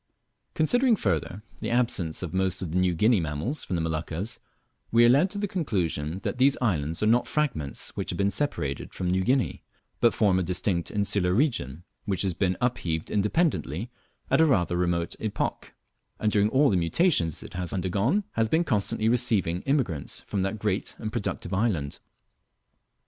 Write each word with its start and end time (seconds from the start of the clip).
Considering, 0.55 0.95
further, 0.95 1.43
the 1.59 1.69
absence 1.69 2.23
of 2.23 2.33
most 2.33 2.63
of 2.63 2.71
the 2.71 2.79
New 2.79 2.95
Guinea 2.95 3.19
mammals 3.19 3.63
from 3.63 3.75
the 3.75 3.81
Moluccas, 3.83 4.39
we 4.91 5.05
are 5.05 5.09
led 5.09 5.29
to 5.29 5.37
the 5.37 5.47
conclusion 5.47 6.17
that 6.23 6.39
these 6.39 6.57
islands 6.59 7.03
are 7.03 7.05
not 7.05 7.27
fragments 7.27 7.95
which 7.95 8.09
have 8.09 8.17
been 8.17 8.31
separated 8.31 8.95
from 8.95 9.07
New 9.07 9.23
Guinea, 9.23 9.61
but 9.99 10.11
form 10.15 10.39
a 10.39 10.41
distinct 10.41 10.89
insular 10.89 11.35
region, 11.35 11.83
which 12.05 12.23
has 12.23 12.33
been 12.33 12.57
upheaved 12.59 13.11
independently 13.11 13.91
at 14.31 14.41
a 14.41 14.45
rather 14.47 14.75
remote 14.75 15.15
epoch, 15.19 15.75
and 16.19 16.31
during 16.31 16.49
all 16.49 16.71
the 16.71 16.77
mutations 16.77 17.43
it 17.43 17.53
has 17.53 17.71
undergone 17.71 18.23
has 18.31 18.49
been 18.49 18.63
constantly 18.63 19.07
receiving 19.07 19.61
immigrants 19.67 20.21
from 20.21 20.41
that 20.41 20.57
great 20.57 20.95
and 20.97 21.11
productive 21.13 21.53
island. 21.53 21.99